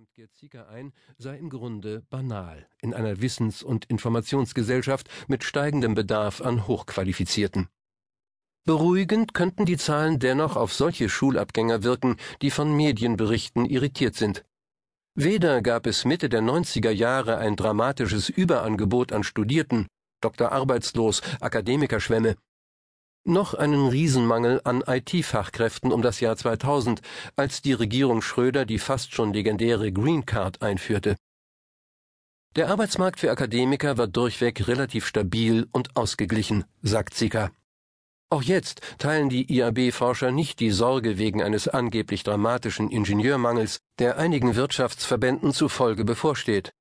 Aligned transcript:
räumt 0.00 0.14
Gerd 0.14 0.68
ein, 0.68 0.92
sei 1.18 1.36
im 1.36 1.50
Grunde 1.50 2.02
banal 2.10 2.66
in 2.80 2.94
einer 2.94 3.20
Wissens- 3.20 3.62
und 3.62 3.84
Informationsgesellschaft 3.86 5.10
mit 5.26 5.42
steigendem 5.44 5.94
Bedarf 5.94 6.40
an 6.40 6.68
Hochqualifizierten. 6.68 7.68
Beruhigend 8.64 9.34
könnten 9.34 9.66
die 9.66 9.76
Zahlen 9.76 10.18
dennoch 10.18 10.56
auf 10.56 10.72
solche 10.72 11.08
Schulabgänger 11.08 11.82
wirken, 11.82 12.16
die 12.40 12.50
von 12.50 12.74
Medienberichten 12.74 13.66
irritiert 13.66 14.14
sind. 14.14 14.44
Weder 15.16 15.60
gab 15.60 15.86
es 15.86 16.04
Mitte 16.04 16.28
der 16.28 16.40
90er 16.40 16.90
Jahre 16.90 17.38
ein 17.38 17.56
dramatisches 17.56 18.28
Überangebot 18.28 19.12
an 19.12 19.24
Studierten, 19.24 19.86
Doktor 20.20 20.52
arbeitslos, 20.52 21.20
Akademikerschwemme, 21.40 22.36
noch 23.24 23.54
einen 23.54 23.88
Riesenmangel 23.88 24.60
an 24.64 24.82
IT-Fachkräften 24.86 25.92
um 25.92 26.02
das 26.02 26.20
Jahr 26.20 26.36
2000, 26.36 27.00
als 27.36 27.62
die 27.62 27.72
Regierung 27.72 28.22
Schröder 28.22 28.64
die 28.64 28.78
fast 28.78 29.14
schon 29.14 29.32
legendäre 29.32 29.92
Green 29.92 30.26
Card 30.26 30.62
einführte. 30.62 31.16
Der 32.56 32.68
Arbeitsmarkt 32.68 33.20
für 33.20 33.30
Akademiker 33.30 33.96
war 33.96 34.08
durchweg 34.08 34.66
relativ 34.66 35.06
stabil 35.06 35.68
und 35.70 35.96
ausgeglichen, 35.96 36.64
sagt 36.82 37.14
Zika. 37.14 37.50
Auch 38.28 38.42
jetzt 38.42 38.80
teilen 38.98 39.28
die 39.28 39.52
IAB-Forscher 39.52 40.30
nicht 40.30 40.60
die 40.60 40.70
Sorge 40.70 41.18
wegen 41.18 41.42
eines 41.42 41.68
angeblich 41.68 42.22
dramatischen 42.22 42.90
Ingenieurmangels, 42.90 43.80
der 43.98 44.18
einigen 44.18 44.54
Wirtschaftsverbänden 44.54 45.52
zufolge 45.52 46.04
bevorsteht. 46.04 46.72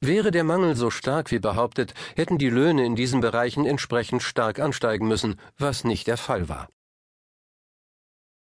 Wäre 0.00 0.30
der 0.30 0.44
Mangel 0.44 0.76
so 0.76 0.90
stark 0.90 1.30
wie 1.30 1.38
behauptet, 1.38 1.94
hätten 2.16 2.36
die 2.36 2.50
Löhne 2.50 2.84
in 2.84 2.96
diesen 2.96 3.20
Bereichen 3.20 3.64
entsprechend 3.64 4.22
stark 4.22 4.60
ansteigen 4.60 5.08
müssen, 5.08 5.40
was 5.58 5.84
nicht 5.84 6.06
der 6.06 6.18
Fall 6.18 6.48
war. 6.48 6.68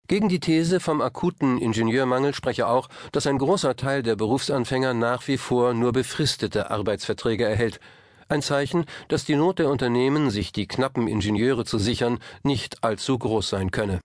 Gegen 0.08 0.30
die 0.30 0.40
These 0.40 0.80
vom 0.80 1.00
akuten 1.00 1.60
Ingenieurmangel 1.60 2.34
spreche 2.34 2.68
auch, 2.68 2.90
dass 3.12 3.28
ein 3.28 3.38
großer 3.38 3.76
Teil 3.76 4.04
der 4.04 4.16
Berufsanfänger 4.16 4.94
nach 4.94 5.28
wie 5.28 5.38
vor 5.38 5.74
nur 5.74 5.94
befristete 5.94 6.72
Arbeitsverträge 6.72 7.46
erhält, 7.46 7.80
ein 8.28 8.42
Zeichen, 8.42 8.86
dass 9.08 9.24
die 9.24 9.36
Not 9.36 9.60
der 9.60 9.70
Unternehmen, 9.70 10.30
sich 10.32 10.52
die 10.52 10.68
knappen 10.68 11.08
Ingenieure 11.08 11.66
zu 11.66 11.78
sichern, 11.78 12.20
nicht 12.42 12.84
allzu 12.84 13.18
groß 13.18 13.50
sein 13.50 13.72
könne. 13.72 14.02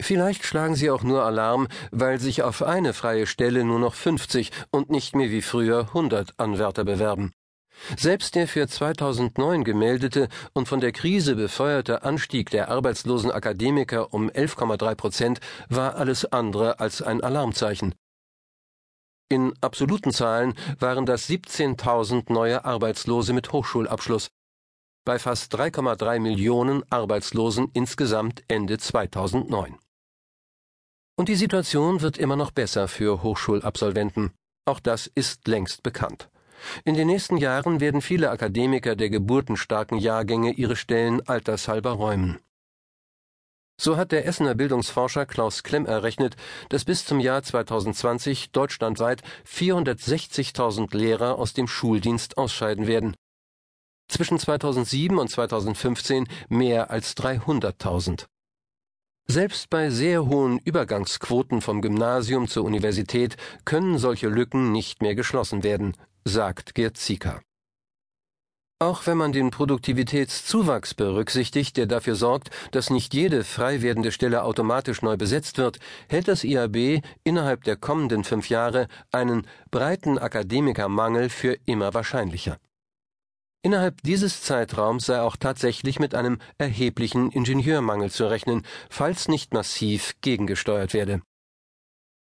Vielleicht 0.00 0.44
schlagen 0.44 0.74
sie 0.74 0.90
auch 0.90 1.02
nur 1.02 1.24
Alarm, 1.24 1.68
weil 1.90 2.18
sich 2.18 2.42
auf 2.42 2.62
eine 2.62 2.92
freie 2.92 3.26
Stelle 3.26 3.64
nur 3.64 3.78
noch 3.78 3.94
50 3.94 4.50
und 4.70 4.90
nicht 4.90 5.14
mehr 5.14 5.30
wie 5.30 5.42
früher 5.42 5.88
100 5.88 6.34
Anwärter 6.38 6.84
bewerben. 6.84 7.32
Selbst 7.96 8.34
der 8.34 8.46
für 8.46 8.66
2009 8.68 9.64
gemeldete 9.64 10.28
und 10.52 10.68
von 10.68 10.80
der 10.80 10.92
Krise 10.92 11.34
befeuerte 11.34 12.02
Anstieg 12.02 12.50
der 12.50 12.68
arbeitslosen 12.68 13.30
Akademiker 13.30 14.12
um 14.12 14.28
11,3 14.28 14.94
Prozent 14.94 15.40
war 15.68 15.96
alles 15.96 16.26
andere 16.26 16.80
als 16.80 17.00
ein 17.00 17.22
Alarmzeichen. 17.22 17.94
In 19.28 19.54
absoluten 19.60 20.12
Zahlen 20.12 20.54
waren 20.78 21.06
das 21.06 21.28
17.000 21.28 22.32
neue 22.32 22.64
Arbeitslose 22.64 23.32
mit 23.32 23.52
Hochschulabschluss, 23.52 24.28
bei 25.04 25.18
fast 25.18 25.54
3,3 25.54 26.18
Millionen 26.18 26.82
Arbeitslosen 26.90 27.70
insgesamt 27.72 28.42
Ende 28.48 28.78
2009. 28.78 29.78
Und 31.20 31.28
die 31.28 31.36
Situation 31.36 32.00
wird 32.00 32.16
immer 32.16 32.34
noch 32.34 32.50
besser 32.50 32.88
für 32.88 33.22
Hochschulabsolventen. 33.22 34.30
Auch 34.64 34.80
das 34.80 35.06
ist 35.06 35.46
längst 35.48 35.82
bekannt. 35.82 36.30
In 36.86 36.94
den 36.94 37.08
nächsten 37.08 37.36
Jahren 37.36 37.78
werden 37.78 38.00
viele 38.00 38.30
Akademiker 38.30 38.96
der 38.96 39.10
geburtenstarken 39.10 39.98
Jahrgänge 39.98 40.52
ihre 40.52 40.76
Stellen 40.76 41.20
altershalber 41.28 41.90
räumen. 41.90 42.38
So 43.78 43.98
hat 43.98 44.12
der 44.12 44.24
Essener 44.24 44.54
Bildungsforscher 44.54 45.26
Klaus 45.26 45.62
Klemm 45.62 45.84
errechnet, 45.84 46.36
dass 46.70 46.86
bis 46.86 47.04
zum 47.04 47.20
Jahr 47.20 47.42
2020 47.42 48.52
deutschlandweit 48.52 49.20
460.000 49.46 50.96
Lehrer 50.96 51.38
aus 51.38 51.52
dem 51.52 51.68
Schuldienst 51.68 52.38
ausscheiden 52.38 52.86
werden. 52.86 53.14
Zwischen 54.08 54.38
2007 54.38 55.18
und 55.18 55.28
2015 55.28 56.26
mehr 56.48 56.90
als 56.90 57.14
300.000. 57.14 58.24
Selbst 59.32 59.70
bei 59.70 59.90
sehr 59.90 60.26
hohen 60.26 60.58
Übergangsquoten 60.58 61.60
vom 61.60 61.82
Gymnasium 61.82 62.48
zur 62.48 62.64
Universität 62.64 63.36
können 63.64 63.96
solche 63.96 64.26
Lücken 64.26 64.72
nicht 64.72 65.02
mehr 65.02 65.14
geschlossen 65.14 65.62
werden, 65.62 65.96
sagt 66.24 66.74
Gerd 66.74 66.96
Zieker. 66.96 67.40
Auch 68.80 69.06
wenn 69.06 69.16
man 69.16 69.30
den 69.30 69.52
Produktivitätszuwachs 69.52 70.94
berücksichtigt, 70.94 71.76
der 71.76 71.86
dafür 71.86 72.16
sorgt, 72.16 72.50
dass 72.72 72.90
nicht 72.90 73.14
jede 73.14 73.44
frei 73.44 73.82
werdende 73.82 74.10
Stelle 74.10 74.42
automatisch 74.42 75.00
neu 75.00 75.16
besetzt 75.16 75.58
wird, 75.58 75.78
hält 76.08 76.26
das 76.26 76.42
IAB 76.42 77.00
innerhalb 77.22 77.62
der 77.62 77.76
kommenden 77.76 78.24
fünf 78.24 78.48
Jahre 78.48 78.88
einen 79.12 79.46
breiten 79.70 80.18
Akademikermangel 80.18 81.28
für 81.28 81.56
immer 81.66 81.94
wahrscheinlicher. 81.94 82.58
Innerhalb 83.62 84.02
dieses 84.02 84.42
Zeitraums 84.42 85.04
sei 85.04 85.20
auch 85.20 85.36
tatsächlich 85.36 85.98
mit 85.98 86.14
einem 86.14 86.38
erheblichen 86.56 87.30
Ingenieurmangel 87.30 88.10
zu 88.10 88.26
rechnen, 88.26 88.62
falls 88.88 89.28
nicht 89.28 89.52
massiv 89.52 90.14
gegengesteuert 90.22 90.94
werde. 90.94 91.20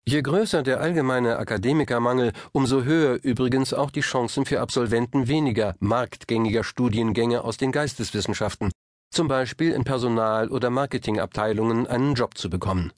Je 0.05 0.21
größer 0.21 0.61
der 0.63 0.81
allgemeine 0.81 1.37
Akademikermangel, 1.37 2.33
umso 2.51 2.83
höher 2.83 3.19
übrigens 3.23 3.73
auch 3.73 3.91
die 3.91 4.01
Chancen 4.01 4.45
für 4.45 4.59
Absolventen 4.59 5.27
weniger 5.27 5.75
marktgängiger 5.79 6.65
Studiengänge 6.65 7.43
aus 7.43 7.55
den 7.57 7.71
Geisteswissenschaften, 7.71 8.71
zum 9.13 9.27
Beispiel 9.29 9.71
in 9.71 9.85
Personal- 9.85 10.49
oder 10.49 10.69
Marketingabteilungen 10.69 11.87
einen 11.87 12.15
Job 12.15 12.37
zu 12.37 12.49
bekommen. 12.49 12.91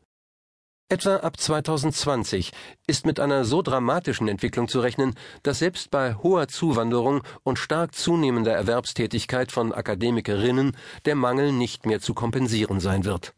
Etwa 0.89 1.15
ab 1.17 1.39
2020 1.39 2.51
ist 2.85 3.05
mit 3.05 3.19
einer 3.19 3.45
so 3.45 3.61
dramatischen 3.61 4.27
Entwicklung 4.27 4.67
zu 4.67 4.79
rechnen, 4.79 5.15
dass 5.41 5.59
selbst 5.59 5.89
bei 5.89 6.13
hoher 6.15 6.47
Zuwanderung 6.47 7.23
und 7.43 7.57
stark 7.57 7.95
zunehmender 7.95 8.53
Erwerbstätigkeit 8.53 9.51
von 9.51 9.73
Akademikerinnen 9.73 10.77
der 11.05 11.15
Mangel 11.15 11.51
nicht 11.51 11.85
mehr 11.85 11.99
zu 11.99 12.13
kompensieren 12.13 12.79
sein 12.79 13.05
wird. 13.05 13.33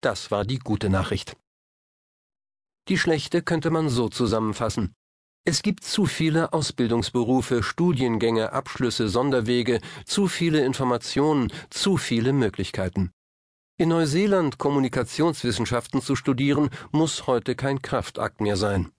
Das 0.00 0.30
war 0.30 0.44
die 0.44 0.58
gute 0.58 0.88
Nachricht. 0.90 1.36
Die 2.88 2.98
schlechte 2.98 3.42
könnte 3.42 3.70
man 3.70 3.88
so 3.88 4.08
zusammenfassen. 4.08 4.94
Es 5.44 5.62
gibt 5.62 5.84
zu 5.84 6.06
viele 6.06 6.52
Ausbildungsberufe, 6.52 7.62
Studiengänge, 7.62 8.52
Abschlüsse, 8.52 9.08
Sonderwege, 9.08 9.80
zu 10.04 10.26
viele 10.26 10.64
Informationen, 10.64 11.52
zu 11.70 11.96
viele 11.96 12.32
Möglichkeiten. 12.32 13.12
In 13.80 13.88
Neuseeland 13.88 14.58
Kommunikationswissenschaften 14.58 16.02
zu 16.02 16.14
studieren, 16.14 16.68
muss 16.92 17.26
heute 17.26 17.54
kein 17.54 17.80
Kraftakt 17.80 18.42
mehr 18.42 18.58
sein. 18.58 18.92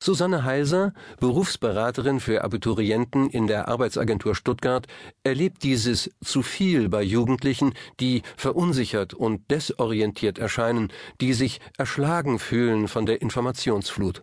Susanne 0.00 0.44
Heiser, 0.44 0.94
Berufsberaterin 1.18 2.20
für 2.20 2.44
Abiturienten 2.44 3.28
in 3.28 3.48
der 3.48 3.66
Arbeitsagentur 3.66 4.36
Stuttgart, 4.36 4.86
erlebt 5.24 5.64
dieses 5.64 6.12
zu 6.22 6.42
viel 6.42 6.88
bei 6.88 7.02
Jugendlichen, 7.02 7.74
die 7.98 8.22
verunsichert 8.36 9.14
und 9.14 9.50
desorientiert 9.50 10.38
erscheinen, 10.38 10.92
die 11.20 11.32
sich 11.32 11.60
erschlagen 11.76 12.38
fühlen 12.38 12.86
von 12.86 13.04
der 13.04 13.20
Informationsflut. 13.20 14.22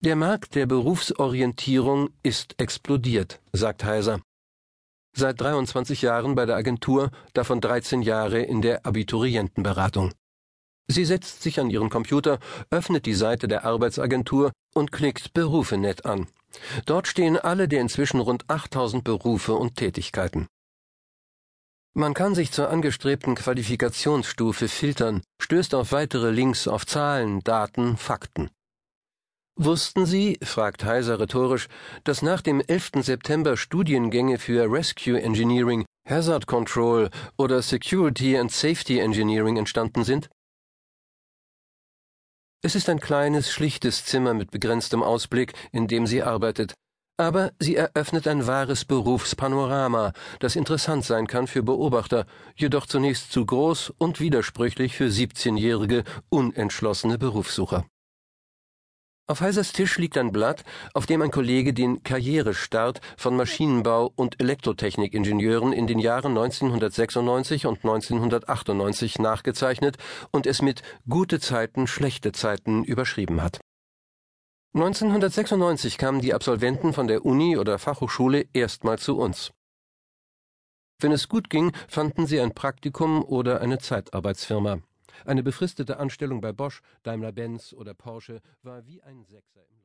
Der 0.00 0.16
Markt 0.16 0.56
der 0.56 0.66
Berufsorientierung 0.66 2.10
ist 2.24 2.60
explodiert, 2.60 3.40
sagt 3.52 3.84
Heiser 3.84 4.20
seit 5.16 5.40
23 5.40 6.02
Jahren 6.02 6.34
bei 6.34 6.46
der 6.46 6.56
Agentur, 6.56 7.10
davon 7.32 7.60
13 7.60 8.02
Jahre 8.02 8.42
in 8.42 8.62
der 8.62 8.84
Abiturientenberatung. 8.84 10.12
Sie 10.86 11.04
setzt 11.04 11.42
sich 11.42 11.60
an 11.60 11.70
ihren 11.70 11.88
Computer, 11.88 12.38
öffnet 12.70 13.06
die 13.06 13.14
Seite 13.14 13.48
der 13.48 13.64
Arbeitsagentur 13.64 14.52
und 14.74 14.92
klickt 14.92 15.32
Berufenet 15.32 16.04
an. 16.04 16.26
Dort 16.86 17.08
stehen 17.08 17.36
alle 17.38 17.68
der 17.68 17.80
inzwischen 17.80 18.20
rund 18.20 18.48
8000 18.48 19.02
Berufe 19.02 19.54
und 19.54 19.76
Tätigkeiten. 19.76 20.46
Man 21.94 22.12
kann 22.12 22.34
sich 22.34 22.50
zur 22.50 22.70
angestrebten 22.70 23.36
Qualifikationsstufe 23.36 24.68
filtern, 24.68 25.22
stößt 25.40 25.74
auf 25.74 25.92
weitere 25.92 26.30
Links 26.30 26.66
auf 26.66 26.86
Zahlen, 26.86 27.40
Daten, 27.44 27.96
Fakten. 27.96 28.50
Wussten 29.56 30.04
Sie, 30.04 30.36
fragt 30.42 30.84
Heiser 30.84 31.20
rhetorisch, 31.20 31.68
dass 32.02 32.22
nach 32.22 32.40
dem 32.40 32.60
11. 32.60 32.90
September 33.02 33.56
Studiengänge 33.56 34.38
für 34.38 34.68
Rescue 34.68 35.22
Engineering, 35.22 35.84
Hazard 36.08 36.48
Control 36.48 37.08
oder 37.38 37.62
Security 37.62 38.36
and 38.36 38.50
Safety 38.50 38.98
Engineering 38.98 39.56
entstanden 39.56 40.02
sind? 40.02 40.28
Es 42.64 42.74
ist 42.74 42.88
ein 42.88 42.98
kleines, 42.98 43.52
schlichtes 43.52 44.04
Zimmer 44.04 44.34
mit 44.34 44.50
begrenztem 44.50 45.04
Ausblick, 45.04 45.52
in 45.70 45.86
dem 45.86 46.08
sie 46.08 46.24
arbeitet, 46.24 46.74
aber 47.16 47.52
sie 47.60 47.76
eröffnet 47.76 48.26
ein 48.26 48.48
wahres 48.48 48.84
Berufspanorama, 48.84 50.14
das 50.40 50.56
interessant 50.56 51.04
sein 51.04 51.28
kann 51.28 51.46
für 51.46 51.62
Beobachter, 51.62 52.26
jedoch 52.56 52.86
zunächst 52.86 53.30
zu 53.30 53.46
groß 53.46 53.90
und 53.98 54.18
widersprüchlich 54.18 54.96
für 54.96 55.06
17-jährige, 55.06 56.02
unentschlossene 56.28 57.18
Berufssucher. 57.18 57.86
Auf 59.26 59.40
Heisers 59.40 59.72
Tisch 59.72 59.96
liegt 59.96 60.18
ein 60.18 60.32
Blatt, 60.32 60.64
auf 60.92 61.06
dem 61.06 61.22
ein 61.22 61.30
Kollege 61.30 61.72
den 61.72 62.02
Karrierestart 62.02 63.00
von 63.16 63.34
Maschinenbau- 63.34 64.12
und 64.14 64.38
Elektrotechnikingenieuren 64.38 65.72
in 65.72 65.86
den 65.86 65.98
Jahren 65.98 66.36
1996 66.36 67.64
und 67.64 67.78
1998 67.78 69.18
nachgezeichnet 69.18 69.96
und 70.30 70.46
es 70.46 70.60
mit 70.60 70.82
Gute 71.08 71.40
Zeiten, 71.40 71.86
schlechte 71.86 72.32
Zeiten 72.32 72.84
überschrieben 72.84 73.42
hat. 73.42 73.60
1996 74.74 75.96
kamen 75.96 76.20
die 76.20 76.34
Absolventen 76.34 76.92
von 76.92 77.06
der 77.06 77.24
Uni 77.24 77.56
oder 77.56 77.78
Fachhochschule 77.78 78.44
erstmal 78.52 78.98
zu 78.98 79.16
uns. 79.16 79.52
Wenn 81.00 81.12
es 81.12 81.30
gut 81.30 81.48
ging, 81.48 81.72
fanden 81.88 82.26
sie 82.26 82.40
ein 82.40 82.52
Praktikum 82.52 83.24
oder 83.24 83.62
eine 83.62 83.78
Zeitarbeitsfirma. 83.78 84.80
Eine 85.24 85.42
befristete 85.42 85.98
Anstellung 85.98 86.40
bei 86.40 86.52
Bosch, 86.52 86.82
Daimler-Benz 87.02 87.72
oder 87.72 87.94
Porsche 87.94 88.40
war 88.62 88.86
wie 88.86 89.02
ein 89.02 89.24
Sechser 89.24 89.64
im 89.70 89.83